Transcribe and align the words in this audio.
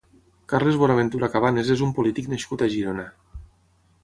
Carles 0.53 0.79
Bonaventura 0.83 1.29
Cabanes 1.35 1.69
és 1.77 1.85
un 1.89 1.93
polític 1.99 2.33
nascut 2.35 2.65
a 2.69 2.75
Girona. 2.77 3.07